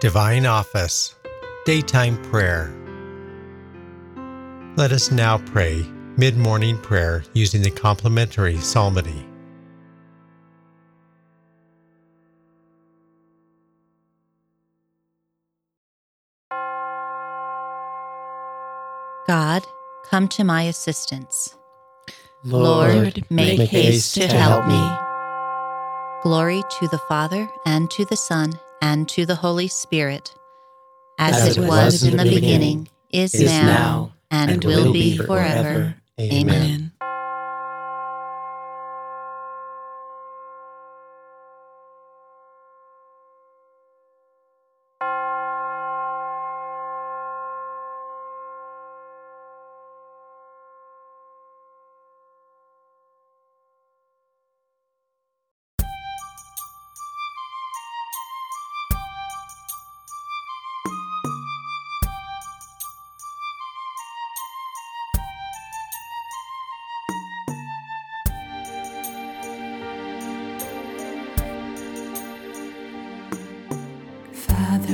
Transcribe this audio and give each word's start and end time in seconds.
Divine 0.00 0.46
Office, 0.46 1.14
Daytime 1.66 2.16
Prayer. 2.22 2.74
Let 4.74 4.92
us 4.92 5.10
now 5.10 5.36
pray 5.36 5.84
mid 6.16 6.38
morning 6.38 6.78
prayer 6.78 7.22
using 7.34 7.60
the 7.60 7.70
complementary 7.70 8.56
psalmody. 8.56 9.26
God, 19.28 19.62
come 20.08 20.28
to 20.28 20.44
my 20.44 20.62
assistance. 20.62 21.54
Lord, 22.42 23.22
make, 23.28 23.58
make 23.58 23.68
haste 23.68 24.14
to 24.14 24.28
help 24.28 24.66
me. 24.66 24.80
Glory 26.22 26.62
to 26.78 26.88
the 26.88 27.00
Father, 27.06 27.50
and 27.66 27.90
to 27.90 28.06
the 28.06 28.16
Son, 28.16 28.58
and 28.82 29.08
to 29.10 29.26
the 29.26 29.34
Holy 29.34 29.68
Spirit, 29.68 30.34
as, 31.18 31.48
As 31.48 31.56
it 31.58 31.60
was 31.66 32.02
in 32.02 32.16
the 32.16 32.24
beginning, 32.24 32.88
is, 33.12 33.34
is 33.34 33.44
now, 33.50 33.66
now, 33.66 34.12
and, 34.30 34.50
and 34.52 34.64
will 34.64 34.84
will 34.86 34.92
be 34.92 35.16
forever. 35.16 35.26
forever. 35.28 35.94
Amen. 36.20 36.89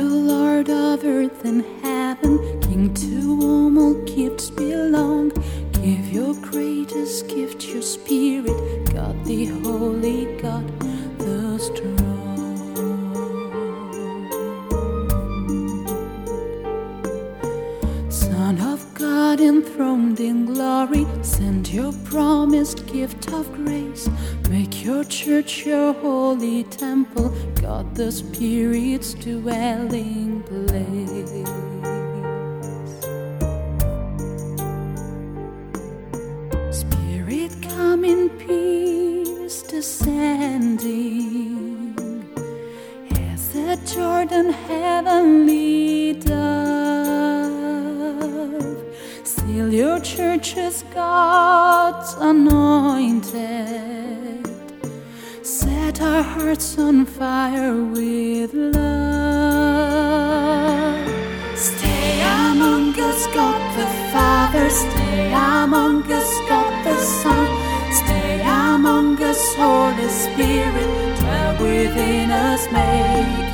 Lord 0.00 0.70
of 0.70 1.04
earth 1.04 1.44
and 1.44 1.64
heaven, 1.82 2.60
King 2.60 2.94
to 2.94 3.06
whom 3.06 3.76
all 3.78 3.94
gifts 4.04 4.48
belong. 4.48 5.32
Promised 22.04 22.86
gift 22.86 23.32
of 23.32 23.52
grace. 23.52 24.08
Make 24.50 24.84
your 24.84 25.04
church 25.04 25.66
your 25.66 25.92
holy 25.94 26.64
temple, 26.64 27.30
God 27.60 27.94
the 27.94 28.10
Spirit's 28.12 29.14
dwelling 29.14 30.42
place. 30.42 31.48
Spirit, 36.70 37.52
come 37.62 38.04
in 38.04 38.28
peace, 38.30 39.62
descending 39.62 40.74
as 43.32 43.48
the 43.50 43.78
Jordan 43.94 44.50
heavenly 44.50 46.14
dove. 46.14 47.11
Seal 49.62 49.72
your 49.72 50.00
church 50.00 50.56
as 50.56 50.82
God's 50.92 52.14
anointed. 52.18 53.38
Set 55.42 56.02
our 56.02 56.22
hearts 56.22 56.76
on 56.78 57.06
fire 57.06 57.76
with 57.76 58.52
love. 58.54 58.78
Stay 61.56 62.22
among 62.22 62.98
us, 62.98 63.26
God 63.28 63.78
the 63.78 63.86
Father. 64.12 64.68
Stay 64.68 65.32
among 65.32 66.10
us, 66.10 66.38
God 66.48 66.84
the 66.84 66.96
Son. 67.22 67.46
Stay 67.92 68.42
among 68.42 69.22
us, 69.22 69.54
Holy 69.54 70.08
Spirit. 70.08 71.18
Dwell 71.20 71.52
within 71.62 72.32
us, 72.32 72.66
make 72.72 73.51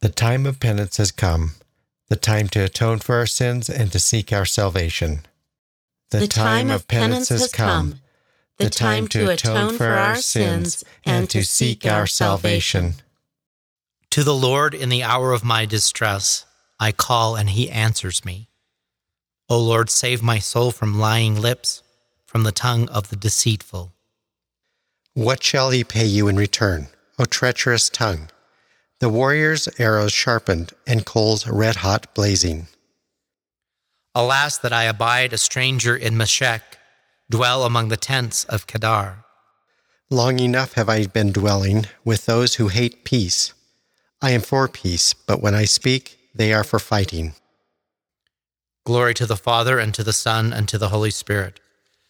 The 0.00 0.08
time 0.08 0.46
of 0.46 0.60
penance 0.60 0.96
has 0.96 1.12
come, 1.12 1.52
the 2.08 2.16
time 2.16 2.48
to 2.48 2.64
atone 2.64 3.00
for 3.00 3.16
our 3.16 3.26
sins 3.26 3.68
and 3.68 3.92
to 3.92 3.98
seek 3.98 4.32
our 4.32 4.46
salvation. 4.46 5.26
The 6.10 6.26
time 6.26 6.70
of 6.70 6.88
penance 6.88 7.28
has 7.28 7.52
come, 7.52 7.96
the 8.56 8.70
time 8.70 9.08
to 9.08 9.30
atone 9.30 9.76
for 9.76 9.88
our 9.88 10.16
sins 10.16 10.84
and 11.04 11.28
to 11.28 11.44
seek 11.44 11.84
our 11.84 12.06
salvation. 12.06 12.94
To 14.12 14.24
the 14.24 14.34
Lord 14.34 14.74
in 14.74 14.88
the 14.88 15.02
hour 15.02 15.32
of 15.32 15.44
my 15.44 15.66
distress, 15.66 16.46
I 16.80 16.92
call 16.92 17.36
and 17.36 17.50
he 17.50 17.70
answers 17.70 18.24
me. 18.24 18.48
O 19.50 19.58
Lord, 19.58 19.90
save 19.90 20.22
my 20.22 20.38
soul 20.38 20.70
from 20.70 20.98
lying 20.98 21.38
lips, 21.38 21.82
from 22.24 22.44
the 22.44 22.52
tongue 22.52 22.88
of 22.88 23.10
the 23.10 23.16
deceitful. 23.16 23.92
What 25.12 25.42
shall 25.42 25.70
he 25.70 25.84
pay 25.84 26.06
you 26.06 26.26
in 26.26 26.36
return, 26.36 26.88
O 27.18 27.26
treacherous 27.26 27.90
tongue? 27.90 28.30
The 29.00 29.08
warrior's 29.08 29.66
arrows 29.78 30.12
sharpened 30.12 30.72
and 30.86 31.06
coals 31.06 31.46
red 31.46 31.76
hot 31.76 32.14
blazing. 32.14 32.66
Alas, 34.14 34.58
that 34.58 34.74
I 34.74 34.84
abide 34.84 35.32
a 35.32 35.38
stranger 35.38 35.96
in 35.96 36.18
Meshech, 36.18 36.78
dwell 37.30 37.64
among 37.64 37.88
the 37.88 37.96
tents 37.96 38.44
of 38.44 38.66
Kedar. 38.66 39.24
Long 40.10 40.38
enough 40.38 40.74
have 40.74 40.90
I 40.90 41.06
been 41.06 41.32
dwelling 41.32 41.86
with 42.04 42.26
those 42.26 42.56
who 42.56 42.68
hate 42.68 43.04
peace. 43.04 43.54
I 44.20 44.32
am 44.32 44.42
for 44.42 44.68
peace, 44.68 45.14
but 45.14 45.40
when 45.40 45.54
I 45.54 45.64
speak, 45.64 46.18
they 46.34 46.52
are 46.52 46.64
for 46.64 46.78
fighting. 46.78 47.32
Glory 48.84 49.14
to 49.14 49.24
the 49.24 49.36
Father, 49.36 49.78
and 49.78 49.94
to 49.94 50.04
the 50.04 50.12
Son, 50.12 50.52
and 50.52 50.68
to 50.68 50.76
the 50.76 50.88
Holy 50.90 51.10
Spirit. 51.10 51.58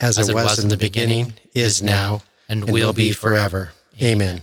As, 0.00 0.16
it 0.16 0.32
was, 0.32 0.62
in 0.62 0.68
the 0.68 0.76
beginning, 0.76 1.34
is 1.52 1.82
now, 1.82 2.22
and, 2.48 2.62
and 2.62 2.72
will 2.72 2.92
be 2.92 3.12
forever. 3.12 3.72
Amen. 4.00 4.40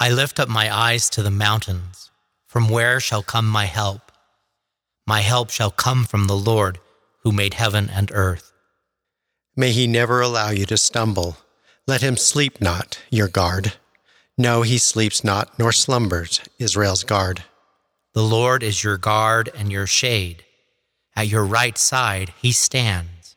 I 0.00 0.10
lift 0.10 0.38
up 0.38 0.48
my 0.48 0.74
eyes 0.74 1.10
to 1.10 1.22
the 1.24 1.30
mountains. 1.30 2.10
From 2.46 2.68
where 2.68 3.00
shall 3.00 3.22
come 3.22 3.48
my 3.48 3.64
help? 3.64 4.12
My 5.06 5.20
help 5.20 5.50
shall 5.50 5.70
come 5.72 6.04
from 6.04 6.26
the 6.26 6.36
Lord, 6.36 6.78
who 7.22 7.32
made 7.32 7.54
heaven 7.54 7.90
and 7.90 8.10
earth. 8.14 8.52
May 9.56 9.72
he 9.72 9.88
never 9.88 10.20
allow 10.20 10.50
you 10.50 10.66
to 10.66 10.76
stumble. 10.76 11.38
Let 11.88 12.00
him 12.00 12.16
sleep 12.16 12.60
not, 12.60 13.00
your 13.10 13.26
guard. 13.26 13.72
No, 14.36 14.62
he 14.62 14.78
sleeps 14.78 15.24
not, 15.24 15.58
nor 15.58 15.72
slumbers, 15.72 16.40
Israel's 16.60 17.02
guard. 17.02 17.42
The 18.14 18.22
Lord 18.22 18.62
is 18.62 18.84
your 18.84 18.98
guard 18.98 19.50
and 19.56 19.72
your 19.72 19.88
shade. 19.88 20.44
At 21.16 21.26
your 21.26 21.44
right 21.44 21.76
side 21.76 22.32
he 22.40 22.52
stands. 22.52 23.34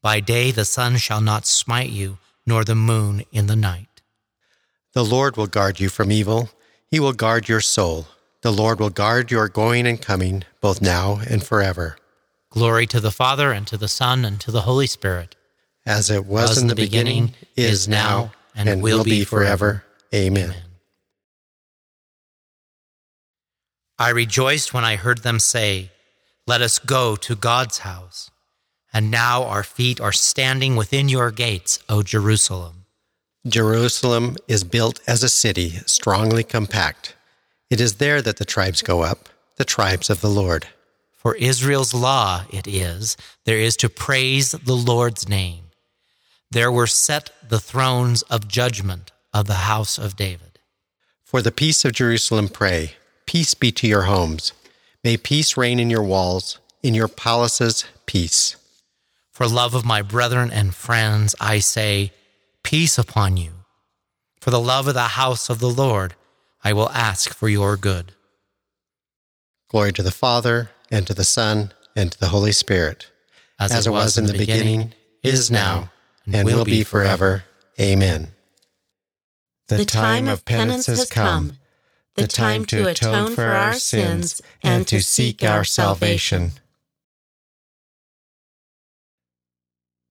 By 0.00 0.20
day 0.20 0.50
the 0.50 0.64
sun 0.64 0.96
shall 0.96 1.20
not 1.20 1.44
smite 1.44 1.90
you, 1.90 2.18
nor 2.46 2.64
the 2.64 2.74
moon 2.74 3.24
in 3.32 3.48
the 3.48 3.56
night. 3.56 3.93
The 4.94 5.04
Lord 5.04 5.36
will 5.36 5.48
guard 5.48 5.80
you 5.80 5.88
from 5.88 6.12
evil. 6.12 6.50
He 6.88 7.00
will 7.00 7.12
guard 7.12 7.48
your 7.48 7.60
soul. 7.60 8.06
The 8.42 8.52
Lord 8.52 8.78
will 8.78 8.90
guard 8.90 9.28
your 9.28 9.48
going 9.48 9.88
and 9.88 10.00
coming, 10.00 10.44
both 10.60 10.80
now 10.80 11.18
and 11.28 11.42
forever. 11.42 11.96
Glory 12.50 12.86
to 12.86 13.00
the 13.00 13.10
Father, 13.10 13.50
and 13.50 13.66
to 13.66 13.76
the 13.76 13.88
Son, 13.88 14.24
and 14.24 14.40
to 14.40 14.52
the 14.52 14.60
Holy 14.60 14.86
Spirit. 14.86 15.34
As 15.84 16.10
it 16.10 16.26
was, 16.26 16.58
in 16.58 16.68
the 16.68 16.76
beginning, 16.76 17.26
beginning, 17.26 17.46
is 17.56 17.88
now, 17.88 18.30
and, 18.54 18.68
and 18.68 18.82
will, 18.82 18.98
will 18.98 19.04
be 19.04 19.24
forever. 19.24 19.84
forever. 20.12 20.26
Amen. 20.26 20.50
Amen. 20.50 20.62
I 23.98 24.10
rejoiced 24.10 24.72
when 24.72 24.84
I 24.84 24.94
heard 24.94 25.24
them 25.24 25.40
say, 25.40 25.90
Let 26.46 26.62
us 26.62 26.78
go 26.78 27.16
to 27.16 27.34
God's 27.34 27.78
house. 27.78 28.30
And 28.92 29.10
now 29.10 29.42
our 29.42 29.64
feet 29.64 30.00
are 30.00 30.12
standing 30.12 30.76
within 30.76 31.08
your 31.08 31.32
gates, 31.32 31.80
O 31.88 32.04
Jerusalem. 32.04 32.83
Jerusalem 33.46 34.36
is 34.48 34.64
built 34.64 35.00
as 35.06 35.22
a 35.22 35.28
city, 35.28 35.80
strongly 35.84 36.42
compact. 36.42 37.14
It 37.68 37.78
is 37.78 37.96
there 37.96 38.22
that 38.22 38.38
the 38.38 38.46
tribes 38.46 38.80
go 38.80 39.02
up, 39.02 39.28
the 39.56 39.66
tribes 39.66 40.08
of 40.08 40.22
the 40.22 40.30
Lord. 40.30 40.68
For 41.12 41.34
Israel's 41.36 41.92
law 41.92 42.44
it 42.50 42.66
is, 42.66 43.18
there 43.44 43.58
is 43.58 43.76
to 43.78 43.90
praise 43.90 44.52
the 44.52 44.76
Lord's 44.76 45.28
name. 45.28 45.64
There 46.50 46.72
were 46.72 46.86
set 46.86 47.30
the 47.46 47.60
thrones 47.60 48.22
of 48.22 48.48
judgment 48.48 49.12
of 49.34 49.46
the 49.46 49.64
house 49.68 49.98
of 49.98 50.16
David. 50.16 50.58
For 51.22 51.42
the 51.42 51.52
peace 51.52 51.84
of 51.84 51.92
Jerusalem 51.92 52.48
pray, 52.48 52.92
peace 53.26 53.52
be 53.52 53.72
to 53.72 53.86
your 53.86 54.02
homes. 54.02 54.52
May 55.02 55.18
peace 55.18 55.56
reign 55.56 55.78
in 55.78 55.90
your 55.90 56.02
walls, 56.02 56.60
in 56.82 56.94
your 56.94 57.08
palaces, 57.08 57.84
peace. 58.06 58.56
For 59.32 59.46
love 59.46 59.74
of 59.74 59.84
my 59.84 60.00
brethren 60.00 60.50
and 60.50 60.74
friends, 60.74 61.34
I 61.40 61.58
say, 61.58 62.12
peace 62.74 62.98
upon 62.98 63.36
you. 63.36 63.52
For 64.40 64.50
the 64.50 64.60
love 64.60 64.88
of 64.88 64.94
the 64.94 65.14
house 65.22 65.48
of 65.48 65.60
the 65.60 65.70
Lord, 65.70 66.16
I 66.64 66.72
will 66.72 66.90
ask 66.90 67.32
for 67.32 67.48
your 67.48 67.76
good. 67.76 68.10
Glory 69.68 69.92
to 69.92 70.02
the 70.02 70.10
Father, 70.10 70.70
and 70.90 71.06
to 71.06 71.14
the 71.14 71.22
Son, 71.22 71.72
and 71.94 72.10
to 72.10 72.18
the 72.18 72.30
Holy 72.30 72.50
Spirit, 72.50 73.12
as, 73.60 73.70
as 73.70 73.86
it 73.86 73.90
was, 73.90 74.04
was 74.04 74.18
in 74.18 74.26
the 74.26 74.32
beginning, 74.32 74.64
beginning 74.64 74.92
is 75.22 75.52
now, 75.52 75.92
and, 76.26 76.34
and 76.34 76.46
will 76.46 76.64
be 76.64 76.82
forever. 76.82 77.44
Amen. 77.80 78.32
The, 79.68 79.76
the 79.76 79.84
time 79.84 80.26
of 80.26 80.44
penance 80.44 80.86
has 80.86 81.08
come, 81.08 81.58
the 82.16 82.26
time 82.26 82.64
to 82.64 82.88
atone 82.88 83.36
for 83.36 83.44
our 83.44 83.74
sins 83.74 84.42
and 84.64 84.84
to 84.88 85.00
seek 85.00 85.44
our 85.44 85.62
salvation. 85.62 86.50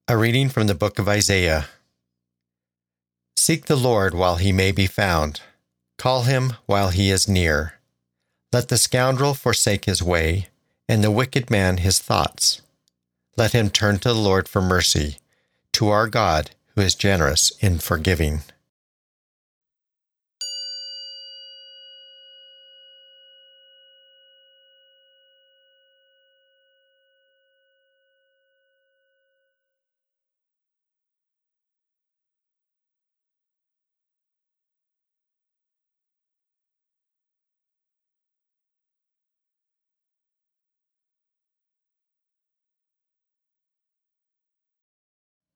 A 0.07 0.15
reading 0.15 0.47
from 0.47 0.67
the 0.67 0.75
book 0.75 0.97
of 0.97 1.09
Isaiah. 1.09 1.67
Seek 3.45 3.65
the 3.65 3.75
Lord 3.75 4.13
while 4.13 4.37
he 4.37 4.53
may 4.53 4.71
be 4.71 4.87
found 4.87 5.41
Call 5.97 6.23
him 6.23 6.53
while 6.65 6.91
he 6.91 7.09
is 7.09 7.27
near. 7.27 7.73
Let 8.53 8.69
the 8.69 8.77
scoundrel 8.77 9.33
forsake 9.33 9.83
his 9.83 10.01
way, 10.01 10.47
and 10.87 11.03
the 11.03 11.11
wicked 11.11 11.51
man 11.51 11.79
his 11.79 11.99
thoughts. 11.99 12.61
Let 13.35 13.51
him 13.51 13.69
turn 13.69 13.99
to 13.99 14.13
the 14.13 14.15
Lord 14.29 14.47
for 14.47 14.61
mercy, 14.61 15.17
to 15.73 15.89
our 15.89 16.07
God, 16.07 16.51
who 16.73 16.81
is 16.83 16.95
generous 16.95 17.51
in 17.59 17.79
forgiving. 17.79 18.43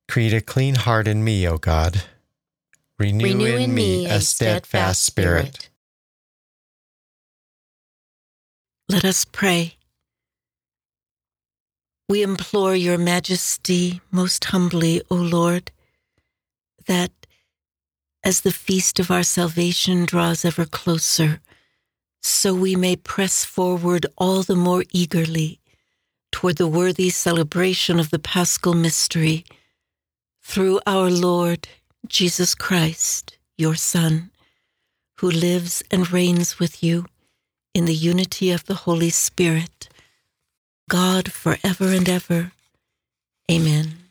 Create 0.08 0.34
a 0.34 0.42
clean 0.42 0.76
heart 0.76 1.08
in 1.08 1.24
me, 1.24 1.48
O 1.48 1.58
God. 1.58 2.04
Renew, 3.00 3.26
Renew 3.26 3.46
in, 3.46 3.62
in 3.62 3.74
me 3.76 4.06
a 4.08 4.22
steadfast 4.22 5.04
spirit. 5.04 5.70
Let 8.90 9.06
us 9.06 9.26
pray. 9.26 9.76
We 12.10 12.24
implore 12.24 12.76
your 12.76 12.98
majesty 12.98 14.02
most 14.12 14.46
humbly, 14.46 15.02
O 15.12 15.16
Lord, 15.16 15.72
that 16.88 17.12
as 18.24 18.42
the 18.42 18.52
feast 18.52 19.00
of 19.00 19.12
our 19.12 19.24
salvation 19.24 20.06
draws 20.06 20.46
ever 20.46 20.66
closer, 20.66 21.42
so 22.22 22.54
we 22.54 22.76
may 22.76 22.96
press 22.96 23.44
forward 23.44 24.06
all 24.18 24.42
the 24.42 24.56
more 24.56 24.86
eagerly 24.92 25.60
toward 26.32 26.56
the 26.56 26.68
worthy 26.68 27.10
celebration 27.10 28.00
of 28.00 28.10
the 28.10 28.20
paschal 28.20 28.74
mystery 28.74 29.46
through 30.48 30.80
our 30.88 31.10
Lord 31.12 31.68
Jesus 32.08 32.56
Christ, 32.56 33.38
your 33.58 33.76
Son, 33.76 34.32
who 35.20 35.30
lives 35.30 35.84
and 35.92 36.10
reigns 36.10 36.58
with 36.58 36.82
you 36.82 37.06
in 37.74 37.84
the 37.84 37.94
unity 37.94 38.52
of 38.52 38.64
the 38.66 38.88
Holy 38.88 39.10
Spirit, 39.10 39.90
God 40.90 41.34
forever 41.34 41.88
and 41.88 42.08
ever. 42.08 42.54
Amen. 43.52 44.07